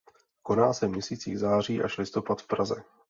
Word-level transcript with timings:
Koná 0.43 0.73
se 0.73 0.87
v 0.87 0.91
měsících 0.91 1.39
září 1.39 1.81
až 1.83 1.97
listopad 1.97 2.41
v 2.41 2.47
Praze. 2.47 2.83